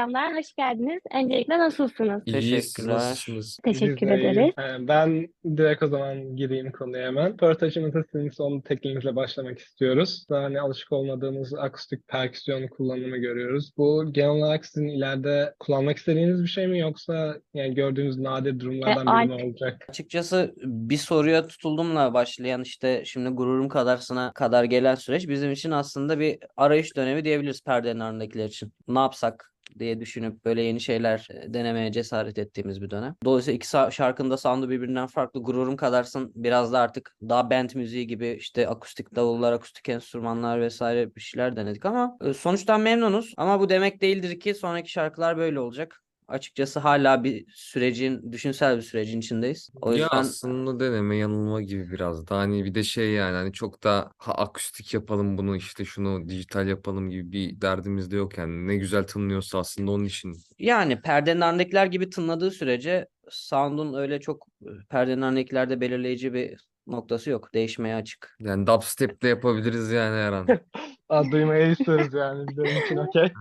[0.00, 1.00] selamlar, hoş geldiniz.
[1.14, 2.22] Öncelikle nasılsınız?
[2.26, 2.94] İyiyiz, Teşekkürler.
[2.94, 3.58] nasılsınız?
[3.64, 4.24] Teşekkür iyiyiz.
[4.36, 4.54] ederiz.
[4.58, 7.32] Ee, Ben direkt o zaman gireyim konuya hemen.
[7.32, 10.26] Röportajımıza sizin son tekniğinizle başlamak istiyoruz.
[10.30, 13.72] Daha hani alışık olmadığımız akustik perküsyon kullanımı görüyoruz.
[13.76, 19.28] Bu genel olarak sizin ileride kullanmak istediğiniz bir şey mi yoksa yani gördüğünüz nadir durumlardan
[19.28, 19.86] biri mi olacak?
[19.88, 26.20] Açıkçası bir soruya tutuldumla başlayan işte şimdi gururum kadarsına kadar gelen süreç bizim için aslında
[26.20, 28.72] bir arayış dönemi diyebiliriz perdenin ardındakiler için.
[28.88, 33.14] Ne yapsak diye düşünüp böyle yeni şeyler e, denemeye cesaret ettiğimiz bir dönem.
[33.24, 35.42] Dolayısıyla iki sa- şarkının da sound'u birbirinden farklı.
[35.42, 41.14] Gururum Kadarsın biraz da artık daha band müziği gibi işte akustik davullar, akustik enstrümanlar vesaire
[41.14, 43.34] bir şeyler denedik ama e, sonuçtan memnunuz.
[43.36, 46.02] Ama bu demek değildir ki sonraki şarkılar böyle olacak.
[46.30, 49.70] Açıkçası hala bir sürecin, düşünsel bir sürecin içindeyiz.
[49.82, 53.52] O Ya yüzden aslında deneme yanılma gibi biraz da hani bir de şey yani hani
[53.52, 58.38] çok da ha, akustik yapalım bunu işte şunu dijital yapalım gibi bir derdimiz de yok
[58.38, 64.20] yani ne güzel tınlıyorsa aslında onun için Yani perdenin ardındakiler gibi tınladığı sürece sound'un öyle
[64.20, 64.46] çok
[64.90, 67.54] perdenin ardındakilerde belirleyici bir noktası yok.
[67.54, 68.36] Değişmeye açık.
[68.40, 70.46] yani dubstep de yapabiliriz yani her an.
[71.08, 73.32] Aa, duymayı istiyoruz yani benim için okey.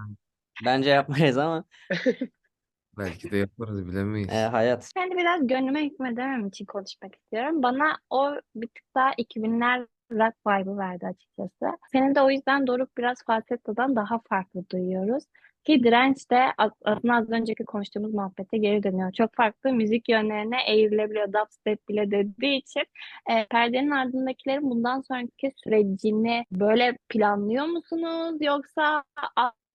[0.66, 1.64] Bence yapmayız ama
[3.00, 4.30] Belki de yaparız bilemeyiz.
[4.30, 4.92] e, hayat.
[4.94, 7.64] Kendi biraz gönlüme hükmedemem için konuşmak istiyorum.
[7.64, 11.78] Bana o bir tık daha 2000'ler rock vibe'ı verdi açıkçası.
[11.92, 15.24] Senin de o yüzden Doruk biraz falsettodan daha farklı duyuyoruz.
[15.64, 19.12] Ki direnç de az- aslında az önceki konuştuğumuz muhabbete geri dönüyor.
[19.12, 21.34] Çok farklı müzik yönlerine eğrilebiliyor.
[21.34, 22.84] Dubstep bile dediği için
[23.30, 28.38] e, perdenin ardındakilerin bundan sonraki sürecini böyle planlıyor musunuz?
[28.42, 29.04] Yoksa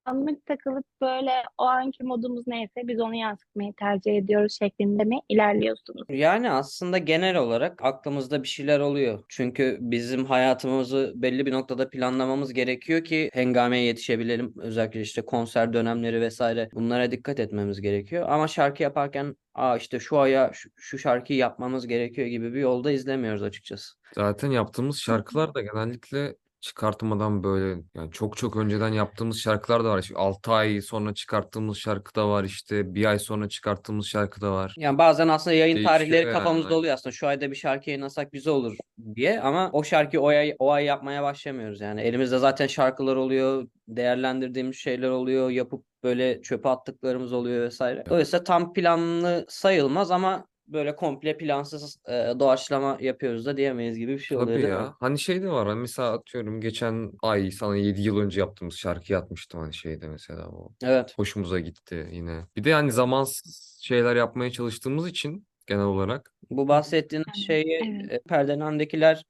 [0.05, 6.02] anlık takılıp böyle o anki modumuz neyse biz onu yansıtmayı tercih ediyoruz şeklinde mi ilerliyorsunuz?
[6.08, 9.25] Yani aslında genel olarak aklımızda bir şeyler oluyor.
[9.28, 14.54] Çünkü bizim hayatımızı belli bir noktada planlamamız gerekiyor ki hengameye yetişebilelim.
[14.59, 18.28] Özellikle işte konser dönemleri vesaire bunlara dikkat etmemiz gerekiyor.
[18.28, 22.91] Ama şarkı yaparken Aa işte şu aya şu, şu şarkıyı yapmamız gerekiyor gibi bir yolda
[22.91, 23.94] izlemiyoruz açıkçası.
[24.14, 29.98] Zaten yaptığımız şarkılar da genellikle çıkartmadan böyle yani çok çok önceden yaptığımız şarkılar da var.
[29.98, 34.52] İşte 6 ay sonra çıkarttığımız şarkı da var işte bir ay sonra çıkarttığımız şarkı da
[34.52, 34.75] var.
[34.78, 36.32] Yani bazen aslında yayın Değişiyor tarihleri yani.
[36.32, 37.12] kafamızda oluyor aslında.
[37.12, 38.76] Şu ayda bir şarkı yayınlasak güzel olur
[39.14, 42.00] diye ama o şarkıyı o ay, o ay yapmaya başlamıyoruz yani.
[42.00, 48.04] Elimizde zaten şarkılar oluyor, değerlendirdiğimiz şeyler oluyor, yapıp böyle çöpe attıklarımız oluyor vesaire.
[48.08, 54.19] Dolayısıyla tam planlı sayılmaz ama böyle komple plansız e, doğaçlama yapıyoruz da diyemeyiz gibi bir
[54.19, 54.80] şey oluyor Tabii değil mi?
[54.80, 54.94] ya.
[55.00, 55.69] Hani şey de var.
[55.69, 60.48] Hani mesela atıyorum geçen ay sana 7 yıl önce yaptığımız şarkıyı atmıştım hani şeyde mesela
[60.48, 60.69] o.
[60.84, 61.12] Evet.
[61.16, 62.41] Hoşumuza gitti yine.
[62.56, 66.30] Bir de yani zamansız şeyler yapmaya çalıştığımız için genel olarak.
[66.50, 68.12] Bu bahsettiğiniz Evet, şeyi evet.
[68.12, 69.25] e, perdenin önündekiler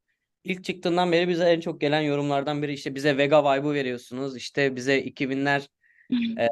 [0.44, 4.36] ilk çıktığından beri bize en çok gelen yorumlardan biri işte bize Vega vibe'ı veriyorsunuz.
[4.36, 5.68] işte bize 2000'ler
[6.40, 6.48] e,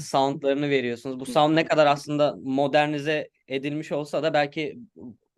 [0.00, 1.20] soundlarını veriyorsunuz.
[1.20, 4.78] Bu sound ne kadar aslında modernize edilmiş olsa da belki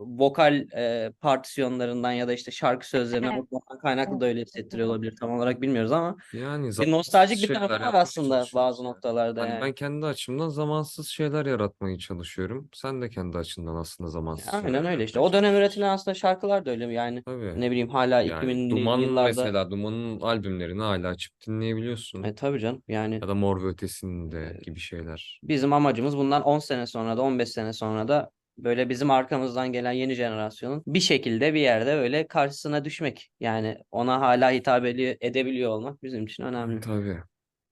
[0.07, 3.81] vokal e, partisyonlarından ya da işte şarkı sözlerine Evet.
[3.83, 5.15] kaynaklı da öyle hissettiriyor olabilir.
[5.21, 8.91] Tam olarak bilmiyoruz ama Yani bir nostaljik bir tarafı var aslında bazı yani.
[8.93, 9.63] noktalarda Hani yani.
[9.63, 12.69] ben kendi açımdan zamansız şeyler yaratmaya çalışıyorum.
[12.75, 15.21] Sen de kendi açından aslında zamansız Aynen şeyler öyle işte.
[15.21, 17.23] O dönem üretilen aslında şarkılar da öyle yani.
[17.23, 17.61] Tabii.
[17.61, 19.29] Ne bileyim hala Yani 2000'li Duman yıllarda.
[19.43, 22.23] mesela Duman'ın albümlerini hala açıp dinleyebiliyorsun.
[22.23, 23.15] E tabii canım yani.
[23.15, 25.41] Ya da Mor ve Ötesi'nde gibi şeyler.
[25.43, 29.93] Bizim amacımız bundan 10 sene sonra da 15 sene sonra da böyle bizim arkamızdan gelen
[29.93, 33.31] yeni jenerasyonun bir şekilde bir yerde böyle karşısına düşmek.
[33.41, 36.81] Yani ona hala hitap edebiliyor olmak bizim için önemli.
[36.81, 37.19] Tabii.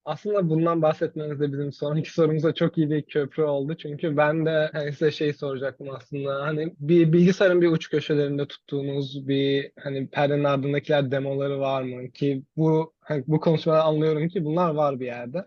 [0.05, 3.77] Aslında bundan bahsetmeniz de bizim sonraki sorumuza çok iyi bir köprü oldu.
[3.77, 6.43] Çünkü ben de hani size şey soracaktım aslında.
[6.43, 12.11] Hani bir bilgisayarın bir uç köşelerinde tuttuğunuz bir hani perdenin ardındakiler demoları var mı?
[12.11, 15.45] Ki bu hani bu konuşmadan anlıyorum ki bunlar var bir yerde.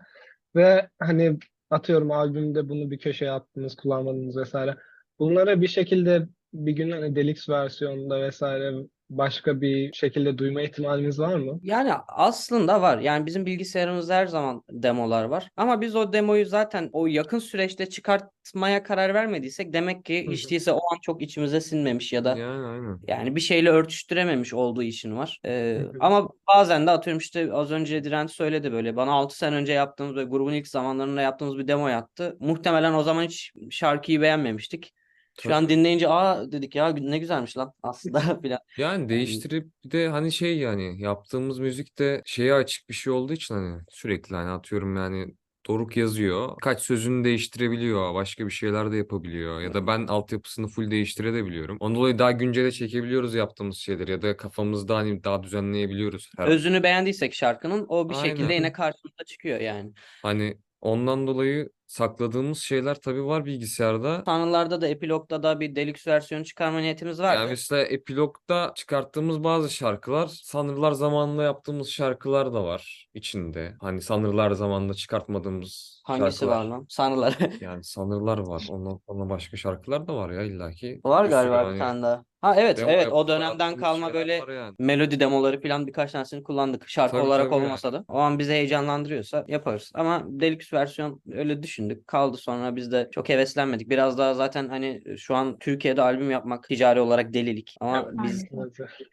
[0.56, 1.38] Ve hani
[1.70, 4.76] atıyorum albümde bunu bir köşeye attınız, kullanmadınız vesaire.
[5.18, 8.74] Bunlara bir şekilde bir gün hani deluxe versiyonda vesaire
[9.10, 11.60] başka bir şekilde duyma ihtimaliniz var mı?
[11.62, 12.98] Yani aslında var.
[12.98, 15.48] Yani bizim bilgisayarımızda her zaman demolar var.
[15.56, 20.72] Ama biz o demoyu zaten o yakın süreçte çıkartmaya karar vermediysek demek ki hiç değilse
[20.72, 22.98] o an çok içimize sinmemiş ya da Yani aynen.
[23.08, 25.40] Yani bir şeyle örtüştürememiş olduğu için var.
[25.46, 28.96] Ee, ama bazen de atıyorum işte az önce Direnç söyledi böyle.
[28.96, 32.36] Bana 6 sene önce yaptığımız ve grubun ilk zamanlarında yaptığımız bir demo yattı.
[32.40, 34.92] Muhtemelen o zaman hiç şarkıyı beğenmemiştik.
[35.42, 38.58] Şu an dinleyince aa dedik ya ne güzelmiş lan aslında filan.
[38.78, 43.54] Yani değiştirip bir de hani şey yani yaptığımız müzikte şeye açık bir şey olduğu için
[43.54, 45.34] hani sürekli hani atıyorum yani
[45.68, 46.56] Doruk yazıyor.
[46.60, 48.14] Kaç sözünü değiştirebiliyor.
[48.14, 49.60] Başka bir şeyler de yapabiliyor.
[49.60, 51.76] Ya da ben altyapısını full değiştirebiliyorum.
[51.80, 54.10] Ondan dolayı daha güncele çekebiliyoruz yaptığımız şeyleri.
[54.10, 56.48] Ya da kafamızda hani daha düzenleyebiliyoruz her.
[56.48, 58.54] Özünü beğendiysek şarkının o bir şekilde Aynen.
[58.54, 59.92] yine karşımıza çıkıyor yani.
[60.22, 64.22] Hani Ondan dolayı sakladığımız şeyler tabii var bilgisayarda.
[64.26, 67.40] Sanrılarda da Epilog'da da bir deluxe versiyonu çıkarma niyetimiz vardı.
[67.40, 73.74] Yani mesela Epilog'da çıkarttığımız bazı şarkılar Sanrılar zamanında yaptığımız şarkılar da var içinde.
[73.80, 76.64] Hani Sanrılar zamanında çıkartmadığımız Hangisi var şarkılar.
[76.78, 76.86] lan?
[76.88, 77.38] Sanrılar.
[77.60, 78.66] Yani Sanrılar var.
[78.70, 81.00] Ondan sonra başka şarkılar da var ya illaki.
[81.04, 82.24] Var Bir sürü galiba bir hani tane daha.
[82.44, 84.74] Ha evet demo evet o yapıp dönemden attığımız kalma şeyler böyle var yani.
[84.78, 86.88] melodi demoları falan birkaç tanesini kullandık.
[86.88, 87.54] Şarkı Tabii olarak tabii.
[87.54, 88.04] olmasa da.
[88.08, 89.90] O an bizi heyecanlandırıyorsa yaparız.
[89.94, 92.08] Ama deluxe versiyon öyle düşündük.
[92.08, 93.90] Kaldı sonra biz de çok heveslenmedik.
[93.90, 97.76] Biraz daha zaten hani şu an Türkiye'de albüm yapmak ticari olarak delilik.
[97.80, 98.14] Ama Evet.
[98.24, 98.44] biz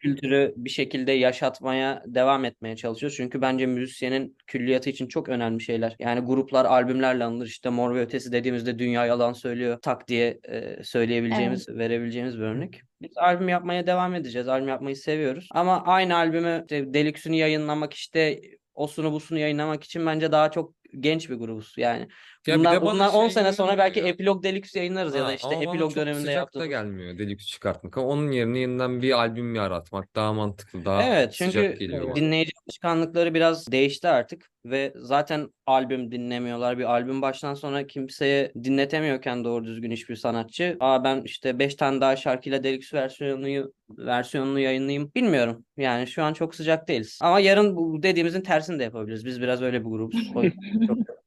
[0.00, 3.16] kültürü bir şekilde yaşatmaya devam etmeye çalışıyoruz.
[3.16, 5.96] Çünkü bence müzisyenin külliyatı için çok önemli şeyler.
[5.98, 7.46] Yani gruplar albümlerle anılır.
[7.46, 12.82] İşte Mor ve Ötesi dediğimizde dünya yalan söylüyor tak diye e, söyleyebileceğimiz, verebileceğimiz bir örnek.
[13.02, 14.48] Biz albüm yapmaya devam edeceğiz.
[14.48, 15.48] Albüm yapmayı seviyoruz.
[15.50, 18.40] Ama aynı albümü işte Deluxe'ünü yayınlamak işte
[18.74, 21.74] osunu busunu yayınlamak için bence daha çok genç bir grubuz.
[21.76, 22.08] Yani
[22.46, 24.06] Ya bir bundan, de bana bundan 10 şey sene sonra belki ya.
[24.06, 26.68] Epilog Deluxe yayınlarız ya da Ha, işte Epilog döneminde yaptığımız.
[26.68, 27.96] gelmiyor Deluxe çıkartmak.
[27.96, 33.72] Onun yerine yeniden bir albüm yaratmak daha mantıklı, daha Evet sıcak çünkü dinleyici alışkanlıkları biraz
[33.72, 36.78] değişti artık ve zaten albüm dinlemiyorlar.
[36.78, 40.76] Bir albüm baştan sona kimseye dinletemiyorken doğru düzgün hiçbir sanatçı.
[40.80, 45.12] Aa ben işte 5 tane daha şarkıyla deluxe versiyonunu versiyonunu yayınlayayım.
[45.14, 45.64] Bilmiyorum.
[45.76, 47.18] Yani şu an çok sıcak değiliz.
[47.22, 49.26] Ama yarın bu dediğimizin tersini de yapabiliriz.
[49.26, 50.32] Biz biraz öyle bir grubuz.
[50.32, 50.44] Çok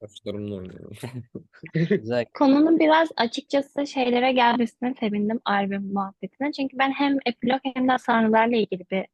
[0.00, 0.96] Saçlarımla oynuyorum.
[1.74, 2.24] güzel.
[2.34, 6.52] Konunun biraz açıkçası şeylere gelmesine sevindim albüm muhabbetine.
[6.52, 9.06] Çünkü ben hem epilog hem de sanrılarla ilgili bir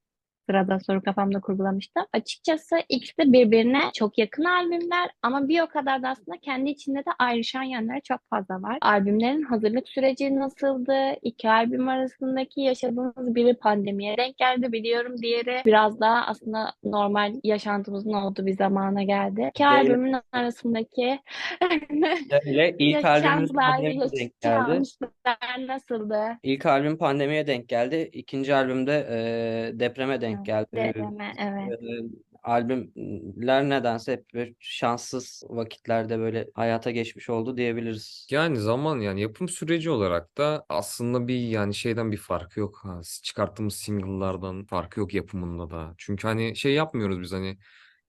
[0.48, 2.04] sıradan soru kafamda kurgulamıştım.
[2.12, 6.98] Açıkçası ikisi de birbirine çok yakın albümler ama bir o kadar da aslında kendi içinde
[6.98, 8.78] de ayrışan yanları çok fazla var.
[8.82, 10.94] Albümlerin hazırlık süreci nasıldı?
[11.22, 15.14] İki albüm arasındaki yaşadığımız biri pandemiye denk geldi biliyorum.
[15.22, 19.50] Diğeri biraz daha aslında normal yaşantımızın olduğu bir zamana geldi.
[19.54, 19.70] İki Değil.
[19.72, 21.20] albümün arasındaki
[22.46, 24.82] Öyle ilk albümümüz pandemiye denk geldi.
[25.66, 26.20] nasıldı?
[26.42, 28.10] İlk albüm pandemiye denk geldi.
[28.12, 30.68] İkinci albümde eee, depreme denk geldi.
[30.74, 31.82] Depreme, evet.
[31.82, 32.00] Eee,
[32.42, 38.26] albümler nedense hep böyle şanssız vakitlerde böyle hayata geçmiş oldu diyebiliriz.
[38.30, 42.78] Yani zaman yani yapım süreci olarak da aslında bir yani şeyden bir farkı yok.
[42.82, 45.94] Ha, çıkarttığımız single'lardan farkı yok yapımında da.
[45.98, 47.58] Çünkü hani şey yapmıyoruz biz hani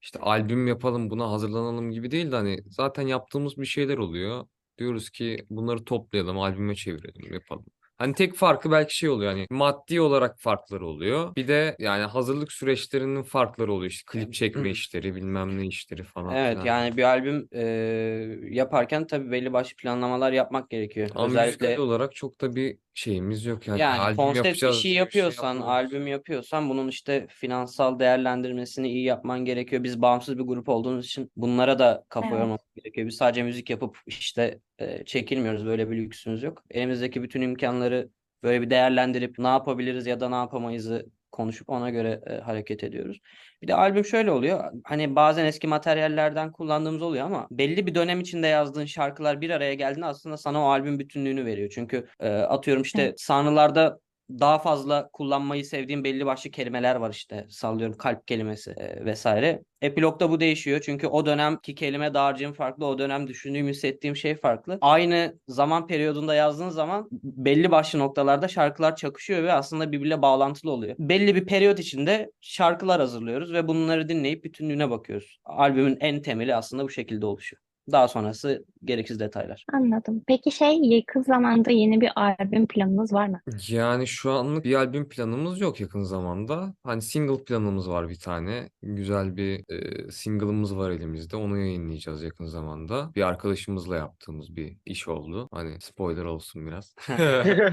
[0.00, 4.46] işte albüm yapalım buna hazırlanalım gibi değil de hani zaten yaptığımız bir şeyler oluyor.
[4.78, 7.66] Diyoruz ki bunları toplayalım, albüme çevirelim, yapalım.
[8.02, 11.36] Hani tek farkı belki şey oluyor hani maddi olarak farkları oluyor.
[11.36, 13.90] Bir de yani hazırlık süreçlerinin farkları oluyor.
[13.90, 16.66] İşte klip çekme işleri, bilmem ne işleri falan Evet filan.
[16.66, 21.08] yani bir albüm eee, yaparken tabii belli başlı planlamalar yapmak gerekiyor.
[21.14, 23.80] Ama Özellikle müzikal olarak çok da bir şeyimiz yok yani.
[23.80, 25.72] Yani albüm konsept yapacağız işi diye bir şey yapıyorsan, yapmıyoruz.
[25.72, 29.84] albüm yapıyorsan bunun işte finansal değerlendirmesini iyi yapman gerekiyor.
[29.84, 32.38] Biz bağımsız bir grup olduğumuz için bunlara da kafa Evet.
[32.38, 33.06] yormamız gerekiyor.
[33.06, 35.66] Biz sadece müzik yapıp işte e, çekilmiyoruz.
[35.66, 36.62] Böyle bir lüksümüz yok.
[36.70, 38.08] Elimizdeki bütün imkanları
[38.42, 43.18] böyle bir değerlendirip ne yapabiliriz ya da ne yapamayızı konuşup ona göre e, hareket ediyoruz.
[43.62, 44.64] Bir de albüm şöyle oluyor.
[44.84, 49.74] Hani bazen eski materyallerden kullandığımız oluyor ama belli bir dönem içinde yazdığın şarkılar bir araya
[49.74, 51.70] geldiğinde aslında sana o albüm bütünlüğünü veriyor.
[51.74, 53.20] Çünkü e, atıyorum işte Evet.
[53.20, 53.98] sanrılarda
[54.40, 59.62] daha fazla kullanmayı sevdiğim belli başlı kelimeler var işte sallıyorum kalp kelimesi e, vesaire.
[59.82, 64.78] Epilog'da bu değişiyor çünkü o dönemki kelime dağarcığım farklı, o dönem düşündüğüm, hissettiğim şey farklı.
[64.80, 70.96] Aynı zaman periyodunda yazdığın zaman belli başlı noktalarda şarkılar çakışıyor ve aslında birbiriyle bağlantılı oluyor.
[70.98, 75.38] Belli bir periyot içinde şarkılar hazırlıyoruz ve bunları dinleyip bütünlüğüne bakıyoruz.
[75.44, 77.71] Albümün en temeli aslında bu şekilde oluşuyor.
[77.92, 79.64] Daha sonrası gereksiz detaylar.
[79.72, 80.22] Anladım.
[80.26, 83.40] Peki şey yakın zamanda yeni bir albüm planınız var mı?
[83.68, 86.74] Yani şu anlık bir albüm planımız yok yakın zamanda.
[86.84, 88.70] Hani single planımız var bir tane.
[88.82, 91.36] Güzel bir e, single'ımız var elimizde.
[91.36, 93.12] Onu yayınlayacağız yakın zamanda.
[93.16, 95.48] Bir arkadaşımızla yaptığımız bir iş oldu.
[95.52, 96.94] Hani spoiler olsun biraz.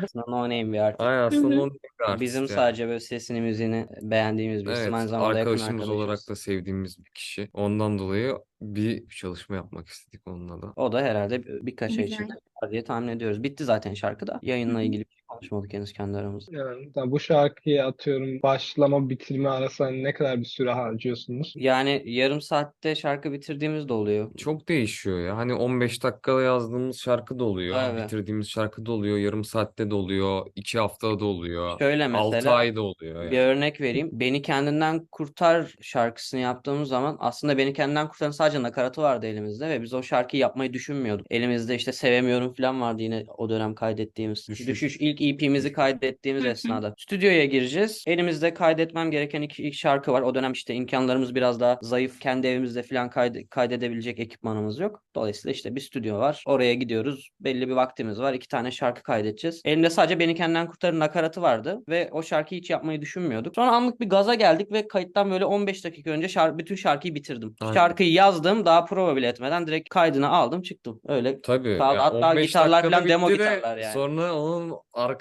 [0.04, 1.02] Aslında no name bir artist.
[1.02, 1.70] Ay Hı aslında hı.
[1.74, 2.48] bir artist Bizim yani.
[2.50, 4.84] sadece böyle sesini, müziğini beğendiğimiz bir isim.
[4.84, 6.30] Evet, Aynı zamanda yakın arkadaşımız olarak arkadaşımız.
[6.30, 7.50] da sevdiğimiz bir kişi.
[7.54, 10.74] Ondan dolayı bir çalışma yapmak istedik onunla da.
[10.76, 12.38] O da herhalde bir- birkaç ay için Güzel.
[12.38, 13.44] çıkar diye tahmin ediyoruz.
[13.44, 14.40] Bitti zaten şarkı da.
[14.44, 16.58] Yayınla ilgili bir şey konuşmadık henüz kendi aramızda.
[16.58, 21.54] Yani tamam, bu şarkıyı atıyorum başlama bitirme arasında ne kadar bir süre harcıyorsunuz?
[21.56, 24.32] Yani yarım saatte şarkı bitirdiğimiz de oluyor.
[24.38, 25.38] Çok değişiyor ya.
[25.38, 27.78] Hani 15 dakikada yazdığımız şarkı da oluyor.
[27.92, 28.04] Evet.
[28.04, 29.18] Bitirdiğimiz şarkı da oluyor.
[29.18, 30.46] Yarım saatte de oluyor.
[30.56, 31.80] iki haftada da oluyor.
[31.80, 33.48] Şöyle 6 mesela ayda oluyor bir yani.
[33.48, 34.10] örnek vereyim.
[34.12, 39.82] Beni Kendinden Kurtar şarkısını yaptığımız zaman aslında Beni Kendinden Kurtar'ın sadece nakaratı vardı elimizde ve
[39.82, 41.28] biz o şarkıyı yapmayı düşünmüyorduk.
[41.30, 44.48] Elimizde işte Sevemiyorum falan vardı yine o dönem kaydettiğimiz.
[44.50, 44.68] Düşüş.
[44.68, 46.94] Düşüş ilk EP'mizi kaydettiğimiz esnada.
[46.98, 48.04] Stüdyoya gireceğiz.
[48.08, 50.22] Elimizde kaydetmem gereken iki, iki şarkı var.
[50.22, 52.20] O dönem işte imkanlarımız biraz daha zayıf.
[52.20, 55.04] Kendi evimizde falan kayde- kaydedebilecek ekipmanımız yok.
[55.16, 56.44] Dolayısıyla işte bir stüdyo var.
[56.48, 57.30] Oraya gidiyoruz.
[57.40, 58.34] Belli bir vaktimiz var.
[58.34, 59.62] İki tane şarkı kaydedeceğiz.
[59.66, 63.56] Elimde sadece Beni Kendinden Kurtarın nakaratı vardı ve o şarkıyı hiç yapmayı düşünmüyorduk.
[63.56, 67.56] Sonra anlık bir gaza geldik ve kayıttan böyle 15 dakika önce şarkı, bütün şarkıyı bitirdim.
[67.62, 67.74] Aynen.
[67.74, 68.66] Şarkıyı yazdım.
[68.66, 71.02] Daha prova bile etmeden direkt kaydını aldım çıktım.
[71.08, 71.78] Öyle Tabii.
[71.78, 71.96] Kaldı.
[71.96, 73.94] ya Hatta 15 gitarlar falan demo de gitarlar yani.
[73.94, 74.74] Sonra onun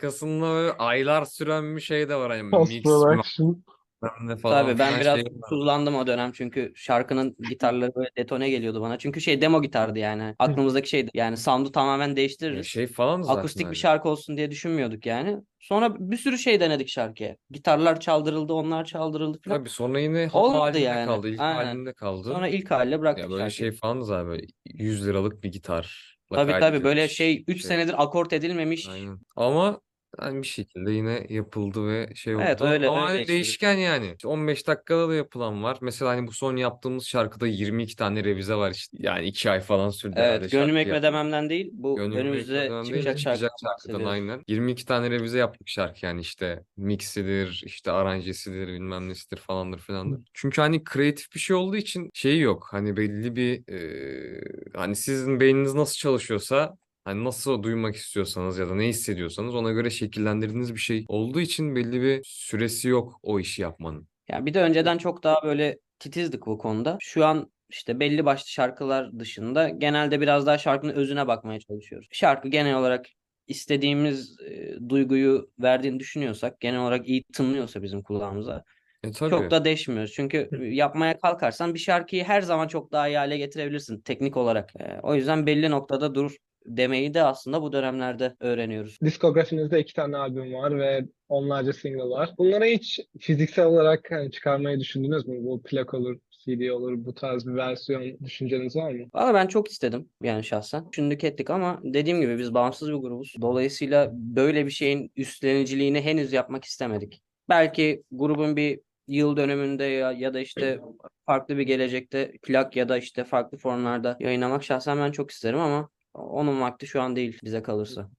[0.02, 2.50] arkasında böyle aylar süren bir şey de var.
[2.50, 3.64] Post mix production.
[4.02, 5.50] bilmem ne falan Tabii ben filan biraz şey var.
[5.50, 8.98] tuzlandım o dönem çünkü şarkının gitarları böyle detone geliyordu bana.
[8.98, 10.34] Çünkü şey demo gitardı yani.
[10.38, 11.10] Aklımızdaki şeydi.
[11.14, 12.66] Yani sound'u tamamen Ya değiştiririz.
[12.66, 13.76] şey falan zaten Akustik bir hani.
[13.76, 15.38] şarkı olsun diye düşünmüyorduk yani.
[15.60, 17.36] Sonra bir sürü şey denedik şarkıya.
[17.50, 19.58] Gitarlar çaldırıldı, onlar çaldırıldı falan.
[19.58, 21.06] Tabii sonra yine ha- Olmadı halinde yani.
[21.06, 21.28] kaldı.
[21.28, 21.64] ilk Aynen.
[21.64, 22.28] halinde kaldı.
[22.28, 23.72] Sonra ilk haliyle bıraktık Ya böyle şarkıyı.
[23.72, 25.88] şey falan da zaten böyle 100 liralık bir gitarla
[26.32, 27.68] Tabii tabii böyle kaydedilmiş şey 3 şey.
[27.68, 28.88] senedir akort edilmemiş.
[28.88, 29.18] Aynen.
[29.36, 29.80] Ama
[30.22, 32.70] yani bir şekilde yine yapıldı ve şey Evet, oldu.
[32.70, 33.32] öyle- Ama öyle hani işte.
[33.32, 34.06] değişken yani.
[34.16, 35.78] İşte 15 dakikada da yapılan var.
[35.80, 38.96] Mesela hani bu son yaptığımız şarkıda 22 tane revize var işte.
[39.00, 41.02] Yani 2 ay falan sürdü herhalde Evet, gönlüm şarkı ekme yapmak.
[41.02, 41.70] dememden değil.
[41.72, 44.06] Bu Gönlüm önümüzde Ekmeği'nden değil, çıkacak çıkacak şarkıdan şarkıdan bahsediyoruz.
[44.30, 44.44] aynen.
[44.48, 50.20] 22 tane revize yaptık şarkı yani işte mixidir, işte aranjesidir, bilmem nesidir falandır filandır.
[50.34, 52.68] Çünkü hani kreatif bir şey olduğu için şeyi yok.
[52.70, 54.40] Hani belli bir e,
[54.74, 56.76] hani sizin beyniniz nasıl çalışıyorsa
[57.08, 61.76] Hani nasıl duymak istiyorsanız ya da ne hissediyorsanız ona göre şekillendirdiğiniz bir şey olduğu için
[61.76, 64.08] belli bir süresi yok o işi yapmanın.
[64.28, 66.96] Ya bir de önceden çok daha böyle titizdik bu konuda.
[67.00, 72.08] Şu an işte belli başlı şarkılar dışında genelde biraz daha şarkının özüne bakmaya çalışıyoruz.
[72.12, 73.06] Şarkı genel olarak
[73.46, 78.64] istediğimiz e, duyguyu verdiğini düşünüyorsak, genel olarak iyi tınlıyorsa bizim kulağımıza
[79.04, 79.30] E tabii.
[79.30, 80.12] çok da değişmiyoruz.
[80.12, 84.72] Çünkü yapmaya kalkarsan bir şarkıyı her zaman çok daha iyi hale getirebilirsin teknik olarak.
[84.80, 86.36] E, o yüzden belli noktada dur
[86.66, 88.98] demeyi de aslında bu dönemlerde öğreniyoruz.
[89.04, 92.34] Diskografinizde iki tane albüm var ve onlarca single var.
[92.38, 95.36] Bunları hiç fiziksel olarak hani çıkarmayı düşündünüz mü?
[95.44, 99.06] Bu plak olur, CD olur, bu tarz bir versiyon düşünceniz var mı?
[99.14, 100.92] Valla ben çok istedim yani şahsen.
[100.92, 103.34] Düşündük ettik ama dediğim gibi biz bağımsız bir grubuz.
[103.40, 107.22] Dolayısıyla böyle bir şeyin üstleniciliğini henüz yapmak istemedik.
[107.48, 110.80] Belki grubun bir yıl dönümünde ya, ya da işte
[111.26, 115.88] farklı bir gelecekte plak ya da işte farklı formlarda yayınlamak şahsen ben çok isterim ama
[116.18, 118.10] onun vakti şu an değil bize kalırsa.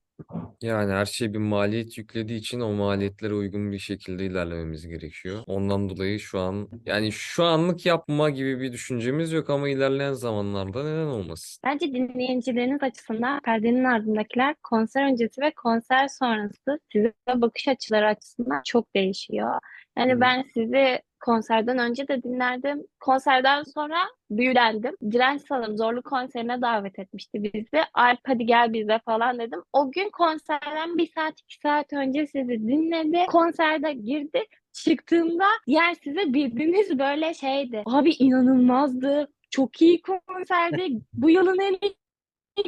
[0.61, 5.43] Yani her şey bir maliyet yüklediği için o maliyetlere uygun bir şekilde ilerlememiz gerekiyor.
[5.47, 10.83] Ondan dolayı şu an yani şu anlık yapma gibi bir düşüncemiz yok ama ilerleyen zamanlarda
[10.83, 11.61] neden olmasın?
[11.65, 18.95] Bence dinleyicileriniz açısından perdenin ardındakiler konser öncesi ve konser sonrası size bakış açıları açısından çok
[18.95, 19.59] değişiyor.
[19.97, 20.21] Yani Hı.
[20.21, 22.83] ben sizi konserden önce de dinlerdim.
[22.99, 23.97] Konserden sonra
[24.29, 24.95] büyülendim.
[25.11, 27.83] Direnç Salım Zorlu konserine davet etmişti bizi.
[27.93, 29.63] Alp hadi gel bize falan dedim.
[29.73, 33.25] O gün konserden bir saat iki saat önce sizi dinledi.
[33.27, 34.43] Konserde girdi.
[34.73, 37.83] Çıktığımda yer size bildiğiniz böyle şeydi.
[37.85, 39.27] Abi inanılmazdı.
[39.49, 41.01] Çok iyi konserdi.
[41.13, 41.95] Bu yılın en iyi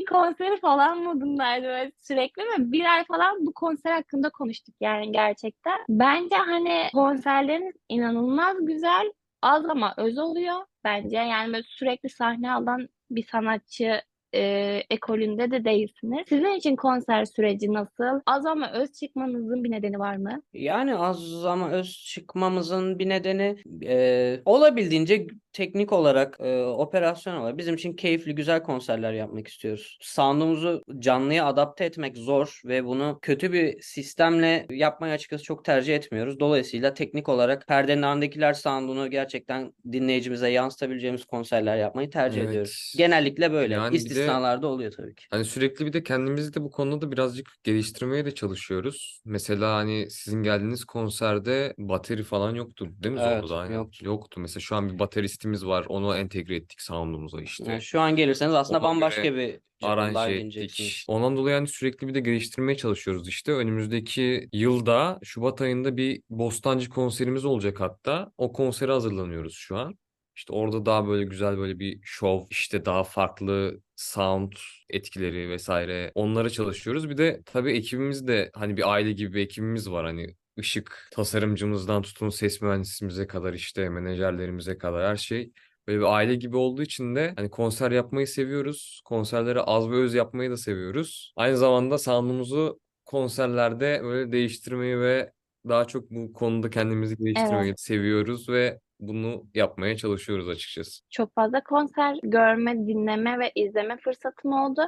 [0.09, 5.79] konseri falan modundaydı böyle sürekli ve bir ay falan bu konser hakkında konuştuk yani gerçekten.
[5.89, 11.17] Bence hani konserleriniz inanılmaz güzel, az ama öz oluyor bence.
[11.17, 14.01] Yani böyle sürekli sahne alan bir sanatçı
[14.33, 14.41] e,
[14.89, 16.27] ekolünde de değilsiniz.
[16.29, 18.21] Sizin için konser süreci nasıl?
[18.25, 20.41] Az ama öz çıkmanızın bir nedeni var mı?
[20.53, 23.55] Yani az ama öz çıkmamızın bir nedeni
[23.85, 29.97] e, olabildiğince teknik olarak, e, operasyon olarak bizim için keyifli, güzel konserler yapmak istiyoruz.
[30.01, 36.39] Sound'umuzu canlıya adapte etmek zor ve bunu kötü bir sistemle yapmayı açıkçası çok tercih etmiyoruz.
[36.39, 42.93] Dolayısıyla teknik olarak perdenin ardındakiler sound'unu gerçekten dinleyicimize yansıtabileceğimiz konserler yapmayı tercih ediyoruz.
[42.95, 42.97] Evet.
[42.97, 43.73] Genellikle böyle.
[43.73, 45.25] Yani bir de- İstisnalar da oluyor tabii ki.
[45.29, 49.21] Hani sürekli bir de kendimizi de bu konuda da birazcık geliştirmeye de çalışıyoruz.
[49.25, 53.73] Mesela hani sizin geldiğiniz konserde bateri falan yoktu değil mi Evet, Zorlu'da?
[53.73, 54.05] Yoktu.
[54.05, 54.39] Yoktu.
[54.41, 54.99] Mesela şu an bir
[55.41, 55.85] bateristimiz var.
[55.89, 57.71] Onu entegre ettik sound'umuza işte.
[57.71, 61.05] Yani şu an gelirseniz aslında Ona bambaşka bir aranje ettik.
[61.07, 63.51] Ondan dolayı yani sürekli bir de geliştirmeye çalışıyoruz işte.
[63.51, 68.31] Önümüzdeki yılda Şubat ayında bir Bostancı konserimiz olacak hatta.
[68.37, 69.97] O konsere hazırlanıyoruz şu an.
[70.35, 74.51] İşte orada daha böyle güzel böyle bir şov, işte daha farklı sound
[74.89, 77.09] etkileri vesaire onlara çalışıyoruz.
[77.09, 80.05] Bir de tabii ekibimiz de hani bir aile gibi bir ekibimiz var.
[80.05, 85.51] Hani ışık tasarımcımızdan tutun ses mühendisimize kadar işte menajerlerimize kadar her şey
[85.87, 89.01] Böyle bir aile gibi olduğu için de hani konser yapmayı seviyoruz.
[89.05, 91.33] Konserleri az ve öz yapmayı da seviyoruz.
[91.35, 95.31] Aynı zamanda sound'umuzu konserlerde böyle değiştirmeyi ve
[95.67, 101.01] daha çok bu konuda kendimizi geliştirmeyi seviyoruz ve bunu yapmaya çalışıyoruz açıkçası.
[101.09, 104.81] Çok fazla konser görme, dinleme ve izleme fırsatım oldu.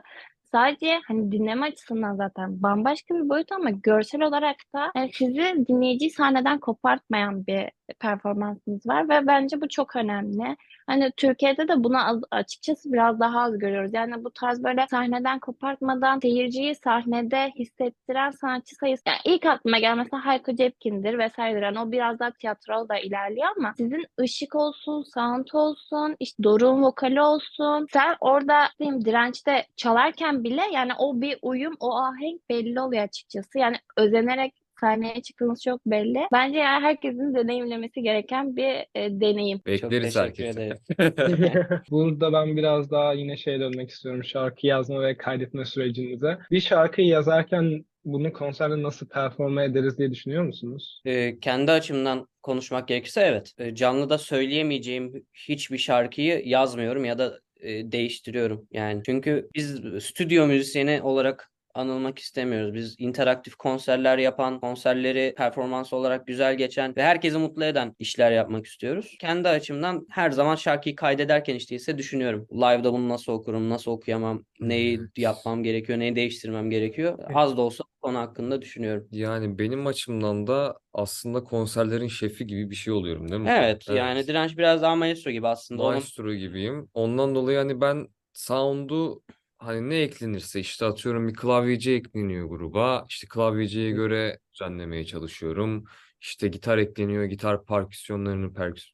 [0.53, 6.12] Sadece hani dinleme açısından zaten bambaşka bir boyut ama görsel olarak da yani sizi dinleyiciyi
[6.12, 7.69] sahneden kopartmayan bir
[8.00, 10.57] performansınız var ve bence bu çok önemli.
[10.88, 13.93] Hani Türkiye'de de bunu az, açıkçası biraz daha az görüyoruz.
[13.93, 19.03] Yani bu tarz böyle sahneden kopartmadan seyirciyi sahnede hissettiren sanatçı sayısı.
[19.07, 21.62] Yani ilk aklıma gelen mesela Hayko Cepkin'dir vesairedir.
[21.62, 26.83] Yani o biraz daha tiyatral da ilerliyor ama sizin ışık olsun, sound olsun, işte Doruk'un
[26.83, 27.88] vokali olsun.
[27.93, 33.59] Sen orada diyeyim dirençte çalarken bile yani o bir uyum, o ahenk belli oluyor açıkçası.
[33.59, 36.19] Yani özenerek sahneye çıktığınız çok belli.
[36.31, 39.57] Bence yani herkesin deneyimlemesi gereken bir e, deneyim.
[39.57, 40.63] Çok Bekleriz teşekkür herkese.
[40.99, 41.81] ederim.
[41.91, 44.23] Burada ben biraz daha yine şeye dönmek istiyorum.
[44.23, 46.37] Şarkı yazma ve kaydetme sürecinize.
[46.51, 51.01] Bir şarkıyı yazarken bunu konserde nasıl performe ederiz diye düşünüyor musunuz?
[51.05, 53.53] Ee, kendi açımdan konuşmak gerekirse evet.
[53.57, 59.01] Ee, canlıda söyleyemeyeceğim hiçbir şarkıyı yazmıyorum ya da e, değiştiriyorum yani.
[59.05, 62.74] Çünkü biz stüdyo müzisyeni olarak anılmak istemiyoruz.
[62.74, 68.65] Biz interaktif konserler yapan, konserleri performans olarak güzel geçen ve herkesi mutlu eden işler yapmak
[68.65, 69.15] istiyoruz.
[69.20, 72.48] Kendi açımdan her zaman şarkıyı kaydederken işte ise düşünüyorum.
[72.51, 75.10] Live'da bunu nasıl okurum, nasıl okuyamam, neyi Evet.
[75.18, 77.20] yapmam gerekiyor, neyi değiştirmem gerekiyor.
[77.34, 79.08] Az da olsa konu hakkında düşünüyorum.
[79.12, 83.50] Yani benim açımdan da aslında konserlerin şefi gibi bir şey oluyorum değil mi?
[83.51, 85.84] Evet yani direnç biraz daha maestro gibi aslında.
[85.84, 86.89] Onun Maestro gibiyim.
[86.94, 89.24] Ondan dolayı hani ben sound'u
[89.65, 93.05] hani ne eklenirse işte atıyorum bir klavyeci ekleniyor gruba.
[93.10, 95.84] İşte klavyeciye göre düzenlemeye çalışıyorum.
[96.22, 97.24] İşte gitar ekleniyor.
[97.24, 98.91] Gitar perküsyonlarını, perküs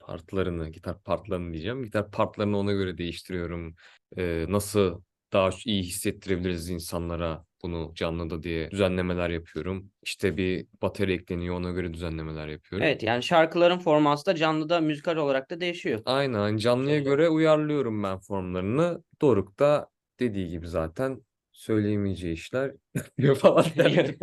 [0.00, 1.84] partlarını, gitar partlarını diyeceğim.
[1.84, 3.74] Gitar partlarını ona göre değiştiriyorum.
[4.16, 5.00] Ee, nasıl
[5.32, 9.90] daha iyi hissettirebiliriz insanlara bunu canlıda diye düzenlemeler yapıyorum.
[10.02, 12.86] İşte bir bateri ekleniyor ona göre düzenlemeler yapıyorum.
[12.86, 16.02] Evet yani şarkıların forması da canlıda müzikal olarak da değişiyor.
[16.04, 19.02] Aynen hani canlıya göre uyarlıyorum ben formlarını.
[19.20, 19.91] Doruk da
[20.22, 21.20] dediği gibi zaten
[21.52, 22.72] söyleyemeyeceği işler
[23.38, 24.18] falan derdi.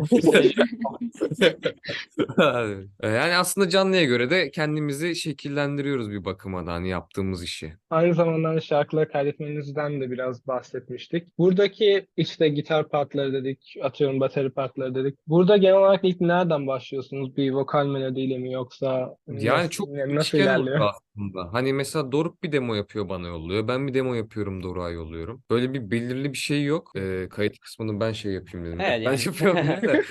[3.02, 7.74] Yani aslında canlıya göre de kendimizi şekillendiriyoruz bir bakıma da hani yaptığımız işi.
[7.90, 11.38] Aynı zamanda hani şarkıları kaydetmenizden de biraz bahsetmiştik.
[11.38, 15.18] Buradaki işte gitar partları dedik, atıyorum bateri partları dedik.
[15.26, 17.36] Burada genel olarak ilk nereden başlıyorsunuz?
[17.36, 20.76] Bir vokal melodiyle mi yoksa Yani nasıl, çok nasıl değişken ilerliyor?
[20.76, 21.52] oluyor aslında.
[21.52, 23.68] Hani mesela Doruk bir demo yapıyor bana yolluyor.
[23.68, 25.42] Ben bir demo yapıyorum Doruk'a yolluyorum.
[25.50, 26.92] Böyle bir belirli bir şey yok.
[26.96, 28.80] Ee, kayıt kısmını ben şey yapayım dedim.
[28.80, 29.18] Evet Ben yani.
[29.26, 30.02] yapıyorum de.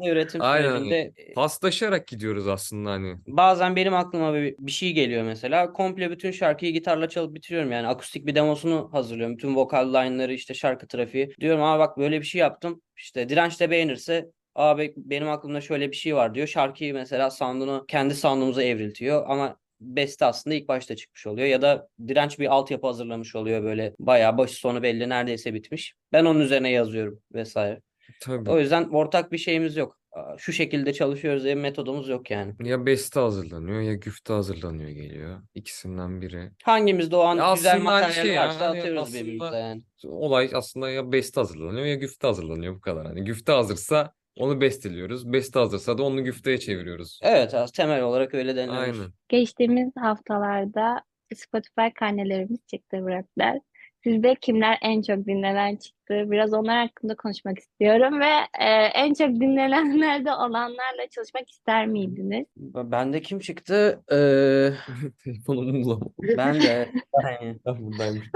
[0.10, 0.68] Üretim Aynen.
[0.68, 3.16] sürecinde e, Paslaşarak gidiyoruz aslında hani.
[3.26, 5.72] bazen benim aklıma bir, bir şey geliyor mesela.
[5.72, 7.86] Komple bütün şarkıyı gitarla çalıp bitiriyorum yani.
[7.86, 9.36] Akustik bir demosunu hazırlıyorum.
[9.36, 11.30] Bütün vokal line'ları işte şarkı trafiği.
[11.40, 12.82] Diyorum ama bak böyle bir şey yaptım.
[12.96, 16.46] İşte direnç de beğenirse abi benim aklımda şöyle bir şey var diyor.
[16.46, 21.88] Şarkıyı mesela sound'unu kendi sound'umuza evriltiyor ama beste aslında ilk başta çıkmış oluyor ya da
[22.08, 25.94] direnç bir altyapı hazırlamış oluyor böyle bayağı başı sonu belli neredeyse bitmiş.
[26.12, 27.80] Ben onun üzerine yazıyorum vesaire.
[28.20, 28.50] Tabii.
[28.50, 30.00] O yüzden ortak bir şeyimiz yok.
[30.38, 32.54] Şu şekilde çalışıyoruz diye metodumuz yok yani.
[32.62, 35.42] Ya beste hazırlanıyor ya güfte hazırlanıyor geliyor.
[35.54, 36.50] İkisinden biri.
[36.64, 39.82] Hangimiz de o an Ya güzel materyal şey varsa Hani atıyoruz aslında- birbirimize yani.
[40.04, 43.06] Olay aslında ya beste hazırlanıyor ya güfte hazırlanıyor bu kadar.
[43.06, 45.32] Hani güfte hazırsa onu besteliyoruz.
[45.32, 47.20] Beste hazırsa da onu güfteye çeviriyoruz.
[47.22, 48.80] Evet az temel olarak öyle denilebilir.
[49.00, 49.12] Aynen.
[49.28, 51.02] Geçtiğimiz haftalarda
[51.34, 53.60] Spotify karnelerimiz çıktı rapler.
[54.04, 56.24] Sizde kimler en çok dinlenen çıktı?
[56.30, 58.30] Biraz onlar hakkında konuşmak istiyorum ve
[58.64, 62.46] e, en çok dinlenenlerde olanlarla çalışmak ister miydiniz?
[62.56, 64.02] Bende kim çıktı?
[64.12, 64.70] Ee,
[65.24, 66.08] Telefonumu bulamam.
[66.36, 66.88] ben de
[67.24, 68.26] yani, Buradaymış.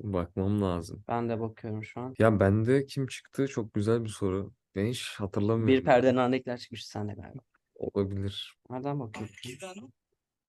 [0.00, 1.04] Bakmam lazım.
[1.08, 2.14] ben de bakıyorum şu an.
[2.18, 3.48] Ya bende kim çıktı?
[3.48, 4.52] Çok güzel bir soru.
[4.76, 5.66] Ben hiç hatırlamıyorum.
[5.66, 7.42] Bir perdenin andakiler çıkmış sende galiba.
[7.74, 8.58] Olabilir.
[8.70, 9.36] Nereden bakıyorsun?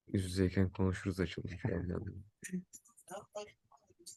[0.08, 1.54] Yüz yüzeyken konuşuruz açılmış.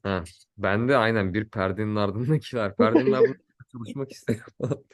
[0.03, 0.25] Ha,
[0.59, 2.77] ben de aynen bir perdenin ardındakiler.
[2.77, 3.37] Perdenin ardında
[3.73, 4.43] çalışmak istedim.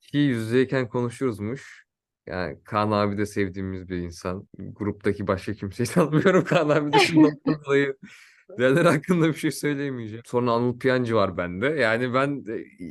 [0.00, 1.86] Ki yüz yüzeyken konuşuruzmuş.
[2.26, 4.48] Yani Kaan abi de sevdiğimiz bir insan.
[4.58, 6.44] Gruptaki başka kimseyi tanımıyorum.
[6.44, 7.96] Kaan abi dışında dolayı
[8.58, 10.22] diğerleri hakkında bir şey söyleyemeyeceğim.
[10.26, 11.66] Sonra Anıl Piyancı var bende.
[11.66, 12.44] Yani ben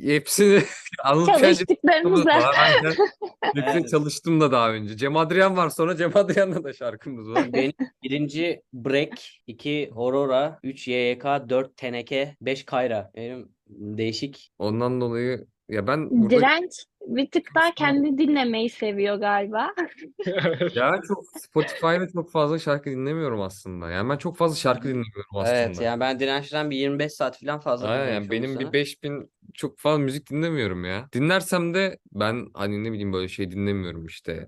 [0.04, 0.62] hepsini
[1.04, 2.48] Anıl Piyancı Çalıştıklarımız şarkımız da.
[2.48, 2.56] var.
[2.58, 2.90] Aynen.
[3.54, 3.88] Hepsini Evet.
[3.90, 4.96] çalıştım da daha önce.
[4.96, 7.52] Cem Adrian var sonra Cem Adrian'la da şarkımız var.
[7.52, 7.72] Benim
[8.04, 13.10] birinci Break, iki Aurora, üç YYK, dört Teneke, beş Kayra.
[13.16, 14.52] Benim değişik.
[14.58, 19.74] Ondan dolayı ya ben burada Direnç bir tık daha kendi dinlemeyi seviyor galiba.
[20.26, 20.76] Evet.
[20.76, 23.90] ya çok Spotify'da çok fazla şarkı dinlemiyorum aslında.
[23.90, 25.84] Yani ben çok fazla şarkı dinlemiyorum Evet aslında.
[25.84, 28.72] yani ben dirençten bir 25 saat falan fazla Aynen yani benim bir sene.
[28.72, 31.08] 5000 çok fazla müzik dinlemiyorum ya.
[31.12, 34.46] Dinlersem de ben hani ne bileyim böyle şey dinlemiyorum işte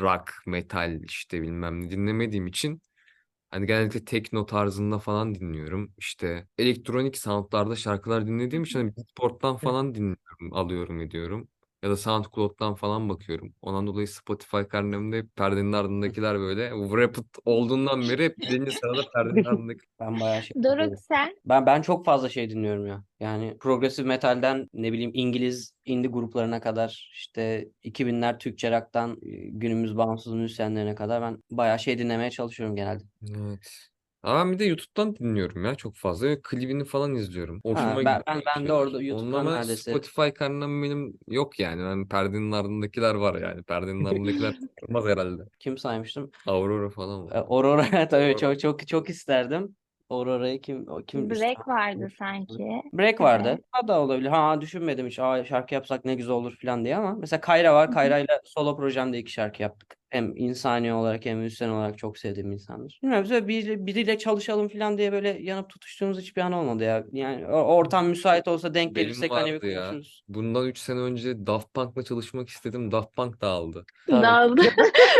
[0.00, 2.82] rock, metal işte bilmem ne dinlemediğim için
[3.50, 5.94] Hani genellikle tekno tarzında falan dinliyorum.
[5.98, 11.48] İşte elektronik soundlarda şarkılar dinlediğim için hani Beatport'tan falan dinliyorum, alıyorum ediyorum.
[11.86, 13.52] Ya da SoundCloud'dan falan bakıyorum.
[13.62, 19.44] Ondan dolayı Spotify karnemde hep perdenin ardındakiler böyle Wrapped olduğundan beri hep birinci sırada perdenin
[19.54, 19.80] ardındaki.
[20.00, 23.04] Ben bayağı şey Doruk sen Ben ben çok fazla şey dinliyorum ya.
[23.20, 29.96] Yani progresif metalden ne bileyim İngiliz indie gruplarına kadar işte 2000'ler Türkçe rock'tan e, günümüz
[29.96, 33.04] bağımsız müzisyenlerine kadar ben bayağı şey dinlemeye çalışıyorum genelde.
[33.30, 33.88] Evet.
[34.26, 36.28] Ama ben bir de YouTube'dan dinliyorum ya çok fazla.
[36.28, 37.60] Ve klibini falan izliyorum.
[37.64, 38.74] Ha, ben, gidiyor ben, ben de şeyler.
[38.74, 41.82] orada YouTube'dan ama neredeyse Spotify karnem benim yok yani.
[41.84, 43.62] Ben perdenin ardındakiler var yani.
[43.62, 45.42] Perdenin ardındakiler çıkmaz herhalde.
[45.58, 46.30] kim saymıştım?
[46.46, 47.44] Aurora falan E, var.
[47.48, 48.36] Aurora tabii Aurora.
[48.36, 49.76] çok çok çok isterdim.
[50.10, 52.82] Aurora'yı kim o kim Break vardı sanki.
[52.92, 53.48] Break vardı.
[53.48, 53.60] Evet.
[53.70, 54.28] Ha da olabilir.
[54.28, 55.18] Ha düşünmedim hiç.
[55.18, 57.92] Aa, şarkı yapsak ne güzel olur falan diye ama mesela Kayra var.
[57.92, 59.96] Kayra'yla solo projemde iki şarkı yaptık.
[60.10, 62.98] Hem insani olarak hem müzisyen olarak çok sevdiğim insandır.
[63.02, 67.04] Bilmiyorum böyle biriyle, biriyle çalışalım falan diye böyle yanıp tutuştuğumuz hiçbir an olmadı ya.
[67.12, 69.90] Yani ortam müsait olsa denk Benim gelirsek hani bir vardı ya.
[69.90, 70.22] konuşuruz.
[70.28, 72.92] Bundan 3 sene önce Daft Punk'la çalışmak istedim.
[72.92, 73.84] Daft Punk dağıldı.
[74.06, 74.22] Tabii.
[74.22, 74.62] Dağıldı.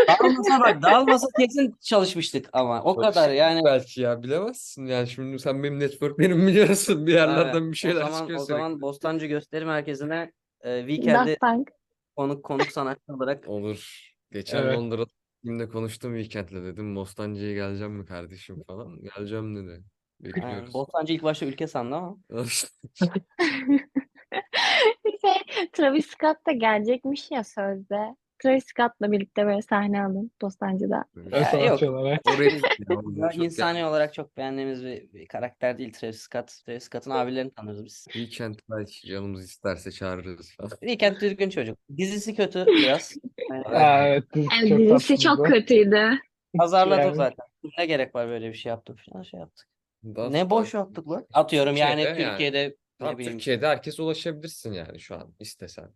[0.07, 3.61] Dağılmasa bak dağılmasa kesin çalışmıştık ama o kadar yani.
[3.65, 4.85] Belki ya bilemezsin.
[4.85, 7.07] Yani şimdi sen benim networklerimi biliyorsun.
[7.07, 8.81] Bir yerlerden Evet, bir şeyler o zaman çıkıyor o zaman sürekli.
[8.81, 11.69] Bostancı Gösteri Merkezi'ne e, Weekend'i Daft Punk.
[12.15, 14.13] konuk konuk sanatçı olarak Olur.
[14.31, 14.77] Geçen Evet.
[14.77, 15.05] Londra'da
[15.43, 16.95] kimle konuştum Weekend'le dedim.
[16.95, 19.01] Bostancı'ya geleceğim mi kardeşim falan.
[19.01, 19.71] Geleceğim dedi.
[19.81, 19.83] Ha,
[20.19, 20.73] Bekliyoruz.
[20.73, 22.17] Bostancı ilk başta ülke sandı ama.
[25.21, 28.15] Şey, Travis Scott da gelecekmiş ya sözde.
[28.39, 31.05] Travis Scott'la birlikte böyle sahne alın Bostancı'da.
[31.15, 31.83] Ön Ya, yok.
[31.83, 32.21] olarak.
[32.27, 32.33] Ya,
[33.17, 33.89] Ya, çok insani yani.
[33.89, 36.47] olarak çok beğendiğimiz bir, bir karakter değil Travis Scott.
[36.65, 38.03] Travis Scott'ın abilerini tanırız biz.
[38.11, 40.69] Weekend belki canımız isterse çağırırız falan.
[40.69, 41.77] Weekend düzgün çocuk.
[41.97, 43.15] Dizisi kötü biraz.
[43.71, 45.59] Yani evet, dizisi Yani çok dizisi çok tatlıydı.
[45.59, 46.09] kötüydü.
[46.57, 47.15] pazarladı Yani.
[47.15, 47.47] zaten.
[47.77, 49.67] Ne gerek var böyle bir şey yaptım falan şey yaptık.
[50.03, 51.25] Daft Ne boş yaptık lan.
[51.33, 52.31] Atıyorum yani Türkiye'de yani.
[52.31, 53.37] Türkiye'de bileyim.
[53.37, 55.89] Türkiye'de herkes ulaşabilirsin yani şu an istesen.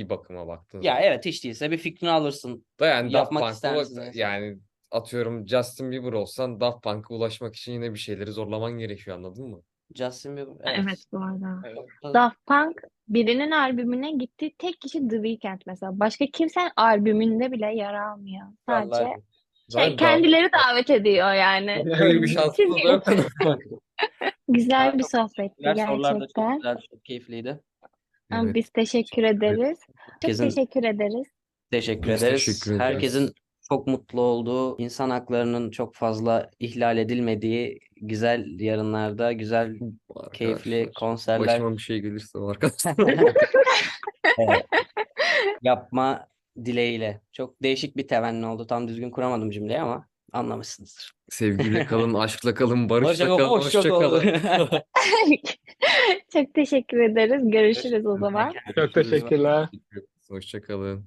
[0.00, 1.02] Bir bakıma baktığın Ya zaman.
[1.08, 2.64] evet hiç değilse bir fikrini alırsın.
[2.80, 4.28] Da yani Daft yapmak Punk'a misin mesela?
[4.30, 4.58] yani
[4.90, 9.62] atıyorum Justin Bieber olsan Daft Punk'a ulaşmak için yine bir şeyleri zorlaman gerekiyor anladın mı?
[9.94, 10.52] Justin Bieber.
[10.64, 11.62] Evet bu arada.
[11.68, 12.14] Evet.
[12.14, 16.00] Daft Punk birinin albümüne gitti tek kişi The Weeknd mesela.
[16.00, 18.46] Başka kimsenin albümünde bile yer almıyor.
[18.66, 19.04] Sadece Vallahi.
[19.12, 19.22] şey,
[19.68, 21.84] Zaten kendileri davet ediyor yani.
[22.00, 22.78] Öyle bir şansımız.
[24.48, 26.56] Güzel bir sohbetti Diğer sorular da çok gerçekten.
[26.56, 27.60] güzel, çok keyifliydi.
[28.32, 28.54] Evet.
[28.54, 29.78] Biz teşekkür ederiz.
[29.86, 31.26] Çok Herkesin teşekkür ederiz.
[31.70, 32.46] Teşekkür Biz ederiz.
[32.46, 32.80] teşekkür ederiz.
[32.80, 33.32] Herkesin
[33.68, 39.76] çok mutlu olduğu, insan haklarının çok fazla ihlal edilmediği güzel yarınlarda, güzel,
[40.32, 42.94] keyifli Arkadaşlar, konserler Başıma bir şey gelirse arkadaşlar.
[45.62, 46.28] Yapma
[46.64, 47.20] dileğiyle.
[47.32, 48.66] Çok değişik bir temenni oldu.
[48.66, 51.12] Tam düzgün kuramadım cümleyi ama anlamışsınızdır.
[51.28, 54.38] Sevgiyle kalın, aşkla kalın, barışla Hoşça kalın, hoşça hoşça kalın.
[54.40, 54.68] kalın.
[56.32, 57.50] Çok teşekkür ederiz.
[57.50, 58.52] Görüşürüz o zaman.
[58.74, 59.68] Çok teşekkürler.
[60.28, 61.04] Hoşça kalın.